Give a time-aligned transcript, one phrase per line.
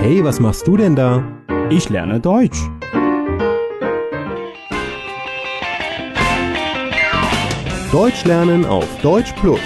[0.00, 1.22] Hey, was machst du denn da?
[1.68, 2.58] Ich lerne Deutsch.
[7.92, 9.60] Deutsch lernen auf Deutsch Plus.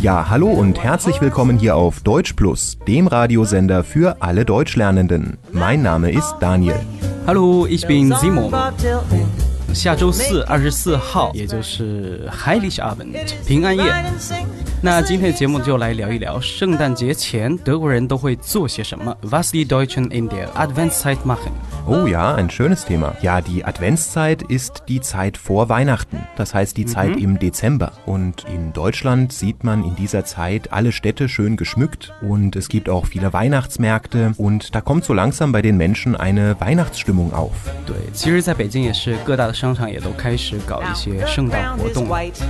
[0.00, 5.38] Ja, hallo und herzlich willkommen hier auf Deutsch Plus, dem Radiosender für alle Deutschlernenden.
[5.52, 6.80] Mein Name ist Daniel.
[7.24, 8.50] Hallo, ich bin Simon.
[8.50, 9.26] Song till then.
[9.72, 13.14] 下周四，二十四号，也就是 Heiligabend
[13.46, 13.84] 平安夜。
[13.84, 14.46] Ride and sing.
[14.80, 19.16] 那今天的节目就来聊一聊圣诞节前德国人都会做些什么。
[19.30, 21.52] Was die Deutschen in der Adventszeit machen？
[21.86, 23.14] Oh ja, ein schönes Thema.
[23.22, 26.18] Ja, die Adventszeit ist die Zeit vor Weihnachten.
[26.36, 27.92] Das heißt die Zeit im Dezember.
[28.06, 32.88] Und in Deutschland sieht man in dieser Zeit alle Städte schön geschmückt und es gibt
[32.88, 37.52] auch viele Weihnachtsmärkte und da kommt so langsam bei den Menschen eine Weihnachtsstimmung auf.
[37.86, 42.08] 对，其实在北京也是各大的商场也都开始搞一些圣诞 Ground 活 is 动。
[42.08, 42.40] white.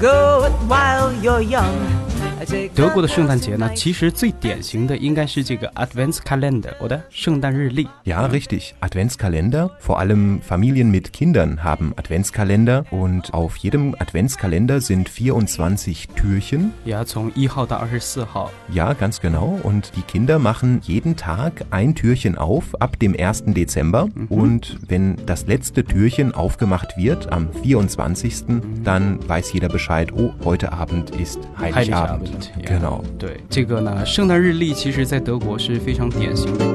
[0.00, 1.70] Go it while you're young.
[2.40, 7.88] I take 德国的圣诞节呢，其实最典型的应该是这个 Adventskalender 我的圣诞日历。
[8.04, 8.74] Ja, richtig.
[8.80, 9.70] Adventskalender.
[9.80, 16.70] Vor allem Familien mit Kindern haben Adventskalender und auf jedem Adventskalender sind 24 Türchen.
[16.84, 19.58] 呀，从一号到二十四号， Ja, ganz genau.
[19.62, 23.44] Und die Kinder machen jeden Tag ein Türchen auf ab dem 1.
[23.54, 24.08] Dezember.
[24.28, 28.44] Und wenn das letzte Türchen aufgemacht wird am 24.,
[28.84, 32.29] dann weiß jeder Bescheid, oh, heute Abend ist Heiligabend.
[33.17, 36.65] 对这个呢，圣诞日历其实在德国是非常典型的，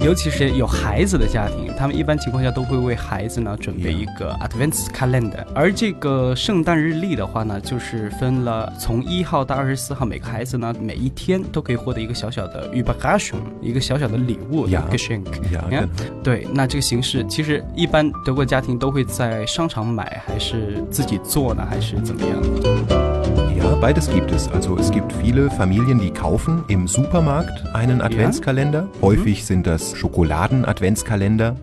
[0.00, 5.44] 尤其是有孩子的家庭，他们一般情况下都会为孩子呢准备一个 Adventskalender。
[5.54, 14.82] 而这个圣诞日历的话呢，就是分了从一号到二十四号，每个孩子呢每一天都可以获得一个小小的 Überraschung，一个小小的礼物 Ja.
[14.90, 15.24] Geschenk。
[15.52, 16.22] Ja, 你看 genau.
[16.22, 23.09] 对，那这个形式其实一般德国家庭都会在商场买，还是自己做呢，还是怎么样？
[23.62, 24.48] Ja, beides gibt es.
[24.48, 28.88] Also es gibt viele Familien, die kaufen im Supermarkt einen Adventskalender.
[29.02, 31.56] Häufig sind das Schokoladen-Adventskalender.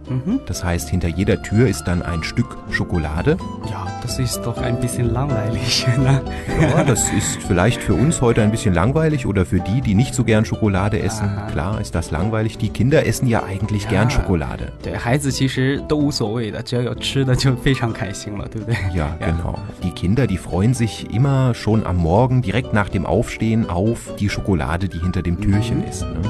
[0.46, 3.38] Das heißt, hinter jeder Tür ist dann ein Stück Schokolade.
[3.70, 5.87] Ja, das ist doch ein bisschen langweilig.
[5.99, 6.21] Ne?
[6.61, 10.15] Ja, das ist vielleicht für uns heute ein bisschen langweilig oder für die, die nicht
[10.15, 11.31] so gern Schokolade essen.
[11.51, 12.59] Klar ist das langweilig.
[12.59, 14.73] Die Kinder essen ja eigentlich gern Schokolade.
[14.83, 18.77] 对孩子其实都无所谓的，只要有吃的就非常开心了，对不对？
[18.95, 19.59] Ja, genau.
[19.83, 24.29] Die Kinder, die freuen sich immer schon am Morgen, direkt nach dem Aufstehen, auf die
[24.29, 26.03] Schokolade, die hinter dem Türchen ist.
[26.03, 26.21] Ne?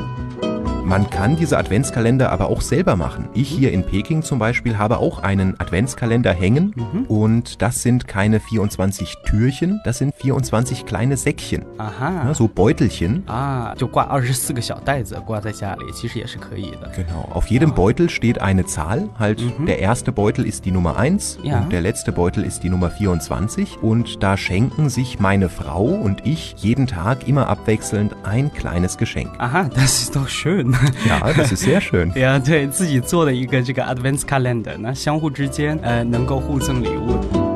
[0.87, 3.29] Man kann diese Adventskalender aber auch selber machen.
[3.33, 6.75] Ich hier in Peking zum Beispiel habe auch einen Adventskalender hängen
[7.09, 13.23] und das sind keine 24 Türchen, das sind 24 kleine Säckchen, 啊哈 ne, so Beutelchen.
[13.27, 16.91] 啊，就挂二十四个小袋子挂在家里，其实也是可以的。
[16.95, 17.27] Genau.
[17.33, 19.09] Auf jedem Beutel steht eine Zahl.
[19.19, 21.61] Halt, der erste Beutel ist die Nummer 1 Ja.
[21.61, 23.79] und der letzte Beutel ist die Nummer 24.
[23.83, 29.31] Und da schenken sich meine Frau und ich jeden Tag immer abwechselnd ein kleines Geschenk.
[29.39, 30.76] 啊哈，das ist doch schön。
[31.08, 32.12] Ja, das ist sehr schön.
[32.18, 37.47] 呀，对自己做的一个这个 Advent Calendar，那相互之间呃能够互赠礼物。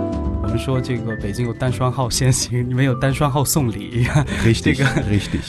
[0.62, 4.06] 说这个北京有单双号先行，你们有单双号送礼，
[4.62, 4.86] 这个.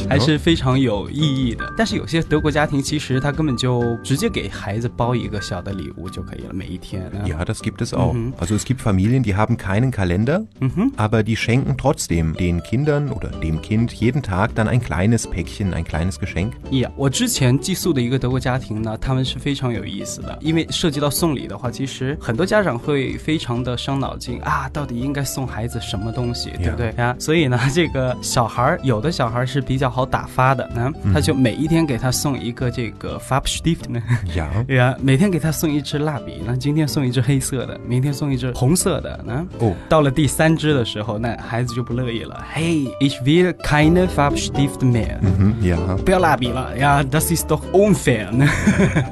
[0.09, 0.19] 还?
[0.19, 1.71] 是非常有意义的。
[1.77, 7.03] 但是有些德国家庭其实他根本就直接给孩子包一个小的礼物就可以了，每一天。
[7.03, 8.17] 啊 Ja, das gibt es auch.
[8.39, 10.47] Also es gibt Familien, die haben keinen Kalender,
[10.97, 15.75] aber die schenken trotzdem den Kindern oder dem Kind jeden Tag dann ein kleines Päckchen,
[15.75, 16.53] ein kleines Geschenk.
[16.71, 27.16] Ja，我之前寄宿的一个德国家庭呢，他们是非常有意思的，因为涉及到送礼的话，其实很多家长会非常的伤脑筋啊，到底应该送孩子什么东西，对不对呀？
[27.20, 34.02] 所以呢，这个小孩儿有的小孩儿是比较好打发的，那他就每一天给他送一个这个 Farbstift 呢。
[34.36, 34.48] Ja.
[34.66, 42.44] 对呀，每天给他送一支蜡笔，那今天送一支黑色的，明天送一支红色的，那哦到了第三支的时候，那孩子就不乐意了。
[42.54, 45.78] Hey, ich will keine Farbstift mehr，、 Mhm, ja.
[46.06, 48.48] 不要蜡笔了呀，das ist doch unfair 呢。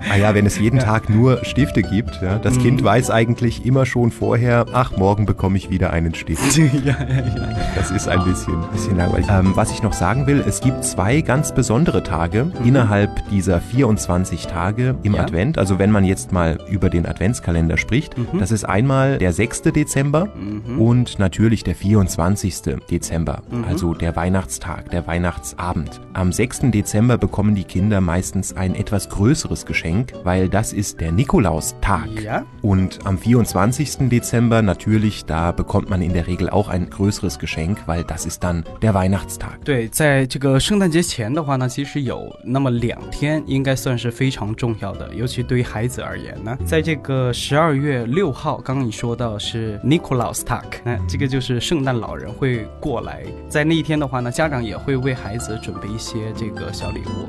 [0.10, 3.86] Ah ja, wenn es jeden Tag nur Stifte gibt, ja, das Kind weiß eigentlich immer
[3.86, 6.57] schon vorher, ach, morgen bekomme ich wieder wieder einen Stift.
[6.59, 7.57] ja, ja, ja.
[7.75, 9.27] Das ist ein bisschen, bisschen langweilig.
[9.31, 12.67] Ähm, was ich noch sagen will, es gibt zwei ganz besondere Tage mhm.
[12.67, 15.23] innerhalb dieser 24 Tage im ja.
[15.23, 15.57] Advent.
[15.57, 18.39] Also wenn man jetzt mal über den Adventskalender spricht, mhm.
[18.39, 19.63] das ist einmal der 6.
[19.63, 20.79] Dezember mhm.
[20.79, 22.77] und natürlich der 24.
[22.91, 23.65] Dezember, mhm.
[23.65, 26.03] also der Weihnachtstag, der Weihnachtsabend.
[26.13, 26.71] Am 6.
[26.73, 32.09] Dezember bekommen die Kinder meistens ein etwas größeres Geschenk, weil das ist der Nikolaustag.
[32.23, 32.45] Ja.
[32.61, 34.11] Und am 24.
[34.11, 38.26] Dezember natürlich, da bekommen bekommt man in der Regel auch ein größeres Geschenk, weil das
[38.26, 39.60] ist dann der Weihnachtstag.
[39.64, 57.28] 对，在这个圣诞节前的话呢，其实有那么两天应该算是非常重要的，尤其对于孩子而言呢，在这个十二月六号，刚刚你说到是 Nikolaus Tag，那这个就是圣诞老人会过来，在那一天的话呢，家长也会为孩子准备一些这个小礼物。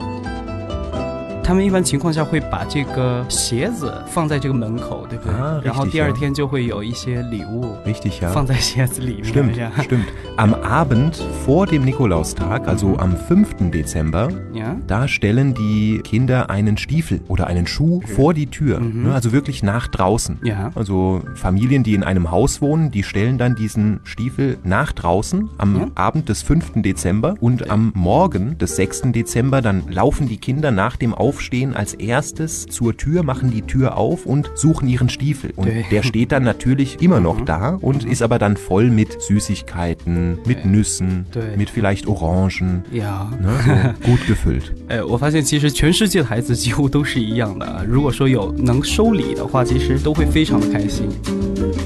[1.50, 5.32] 他们一般情况下会把这个鞋子放在这个门口，对不对？
[5.32, 6.12] 啊然后 richtig, 第二 ja.
[6.12, 8.30] 天就会有一些礼物 Richtig, ja.
[8.32, 9.24] 放在鞋子里面。
[9.24, 10.06] Stimmt, 这样 stimmt.
[10.38, 13.70] Am Abend vor dem Nikolaustag, also am 5.
[13.70, 18.80] Dezember, 呀 da stellen die Kinder einen Stiefel oder einen Schuh vor die Tür.
[18.80, 20.38] Ne, also wirklich nach draußen.
[20.42, 20.72] Ja.
[20.74, 25.76] Also Familien, die in einem Haus wohnen, die stellen dann diesen Stiefel nach draußen am
[25.76, 25.86] Ja.
[25.94, 26.82] Abend des 5.
[26.82, 29.12] Dezember und am Morgen des 6.
[29.12, 31.36] Dezember, dann laufen die Kinder nach dem Aufstehen
[31.74, 35.52] als erstes zur Tür, machen die Tür auf und suchen ihren Stiefel.
[35.56, 35.82] Und Ja.
[35.90, 40.64] der steht dann natürlich immer noch da und ist aber dann voll mit Süßigkeiten, mit
[40.64, 41.56] Nüssen, Ja.
[41.56, 42.82] mit vielleicht Orangen.
[42.92, 43.30] 呀。
[43.40, 44.72] Ne, so gut gefüllt.
[44.88, 47.84] 呃，我发现其实全世界的孩子几乎都是一样的啊。
[47.88, 51.08] 如果说有能收礼的话，其实都会非常的开心。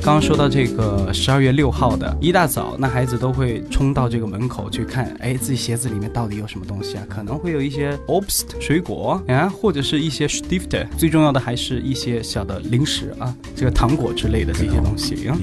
[0.02, 7.04] 刚刚说到这个十二月六号的一大早，那孩子都会冲到这个门口去看，哎，自己鞋子里面到底有什么东西啊？
[7.08, 15.27] 可能会有一些 obst 水果 啊，或者是一些 stifter，最重要的还是一些小的零食啊，这个糖果之类的这些东西。
[15.27, 15.37] 啊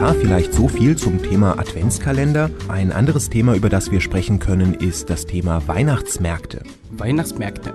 [0.00, 2.50] Ja, vielleicht so viel zum Thema Adventskalender.
[2.68, 6.62] Ein anderes Thema, über das wir sprechen können, ist das Thema Weihnachtsmärkte.
[6.92, 7.74] Weihnachtsmärkte,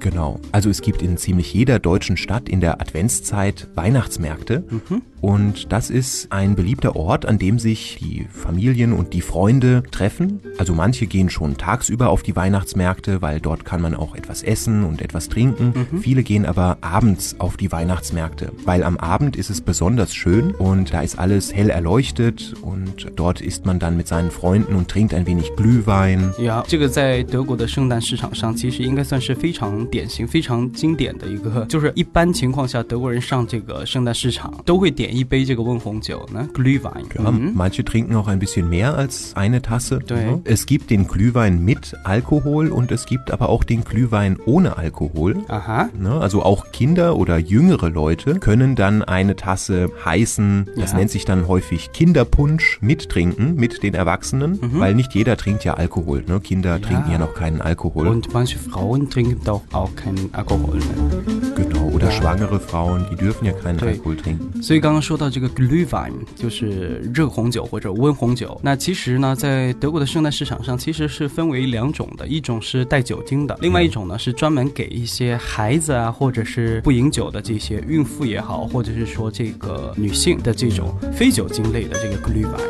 [0.00, 0.40] Genau.
[0.50, 4.64] Also es gibt in ziemlich jeder deutschen Stadt in der Adventszeit Weihnachtsmärkte.
[4.68, 5.02] Mhm.
[5.20, 10.40] Und das ist ein beliebter Ort, an dem sich die Familien und die Freunde treffen.
[10.58, 14.84] Also manche gehen schon tagsüber auf die Weihnachtsmärkte, weil dort kann man auch etwas essen
[14.84, 15.86] und etwas trinken.
[15.92, 16.00] Mhm.
[16.00, 20.92] Viele gehen aber abends auf die Weihnachtsmärkte, weil am Abend ist es besonders schön und
[20.92, 25.13] da ist alles hell erleuchtet und dort isst man dann mit seinen Freunden und trinkt
[25.13, 26.31] ein wenig Glühwein.
[26.41, 37.05] 呀，这个在德国的圣诞市场上，其实应该算是非常典型、非常经典的一个，就是一般情况下，德国人上这个圣诞市场都会点一杯这个温红酒呢，Glühwein。
[37.15, 39.99] Ja, 嗯 manche trinken auch ein bisschen mehr als eine Tasse.
[39.99, 40.15] Doi.
[40.15, 40.39] Ja.
[40.43, 45.37] Es gibt den Glühwein mit Alkohol und es gibt aber auch den Glühwein ohne Alkohol.
[45.47, 50.97] 啊哈， Ne, Also auch Kinder oder jüngere Leute können dann eine Tasse heißen, das Ja.
[50.99, 56.23] nennt sich dann häufig Kinderpunsch, mittrinken mit den Erwachsenen, weil nicht jeder trinkt ja Alkohol.
[56.27, 56.39] Ne?
[56.39, 58.07] Kinder trinken ja noch keinen Alkohol.
[58.07, 61.23] Und manche Frauen trinken doch auch keinen Alkohol呢。
[61.55, 61.89] genau.
[61.95, 62.11] Oder Ja.
[62.11, 63.89] schwangere Frauen, die dürfen ja keinen Doi.
[63.89, 64.61] Alkohol trinken.
[64.61, 68.59] 所以刚刚说到这个 Glühwein，就是热红酒或者温红酒。
[68.63, 82.60] 那其实呢，在德国的圣诞市场上，其实是分为两种的，一种是带酒精的，另外一种呢是专门给一些孩子啊，或者是不饮酒的这些孕妇也好，或者是说这个女性的这种 非酒精类的这个 Glühwein。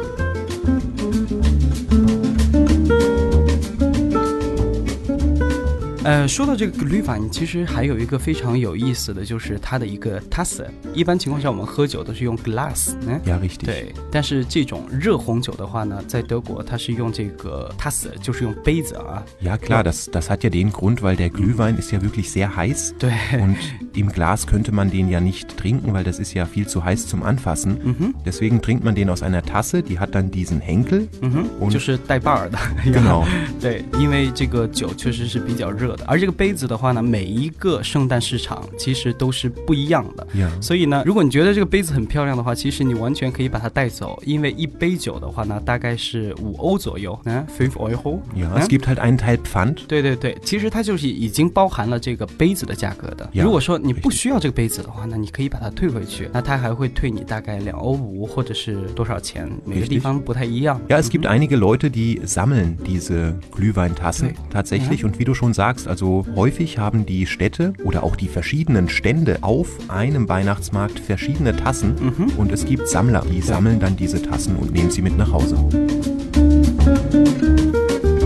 [6.02, 10.64] 呃，说到这个 Glühwein，其实还有一个非常有意思的，就是它的一个 Tasse。
[10.94, 13.20] 一般情况下，我们喝酒都是用 glass，嗯.
[13.58, 13.94] 对。
[14.10, 19.22] 但是这种热红酒的话呢，在德国它是用这个 Tasse，就是用杯子啊。
[19.44, 22.94] Ja klar, das, das hat ja den Grund, weil der Glühwein ist ja wirklich sehr heiß.
[22.98, 23.56] 对，Und
[23.93, 27.07] im Glas könnte man den ja nicht trinken, weil das ist ja viel zu heiß
[27.07, 28.13] zum Anfassen.
[28.25, 31.07] Deswegen trinkt man den aus einer Tasse, die hat dann diesen Henkel.
[31.21, 32.57] 嗯哼， Und 就是带把儿的。
[32.85, 33.25] Genau.
[33.61, 40.27] 对，因为这个酒确实是比较热的，而这个杯子的话呢，每一个圣诞市场其实都是不一样的。
[40.35, 40.49] Ja.
[40.61, 48.19] 所以呢，如果你觉得这个杯子很漂亮的话，其实你完全可以把它带走，因为一杯酒的话呢，大概是五欧左右，嗯，five euro。
[48.35, 49.77] Ja, 嗯 es gibt halt einen Teil Pfand.
[49.87, 53.29] 对对对，其实它就是已经包含了这个杯子的价格的。
[53.33, 60.79] Ja，如果说 你不需要这个杯子的话，那你可以把它退回去，那它还会退你大概两欧五或者是多少钱，每个地方不太一样。
[60.89, 64.35] Ja, es gibt einige Leute, die sammeln diese Glühweintassen Okay.
[64.49, 65.05] tatsächlich.
[65.05, 69.37] Und wie du schon sagst, also häufig haben die Städte oder auch die verschiedenen Stände
[69.41, 71.95] auf einem Weihnachtsmarkt verschiedene Tassen.
[72.37, 75.57] Und es gibt Sammler, die sammeln dann diese Tassen und nehmen sie mit nach Hause.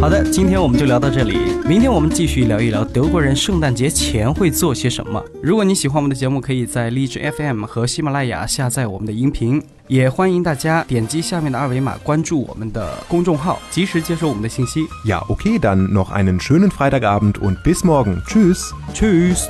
[0.04, 5.24] 好的，今天我们就聊到这里，明天我们继续聊一聊德国人圣诞节前会做些什么。
[5.42, 14.86] 如果你喜欢我们的节目，可以在荔枝 FM 和喜马拉雅下载我们的音频，也欢迎大家点击下面的二维码关注我们的公众号，及时接收我们的信息。
[15.06, 18.22] Ja, okay, dann noch einen schönen Freitagabend und bis morgen.
[18.26, 18.74] Tschüss.
[18.92, 19.48] Tschüss。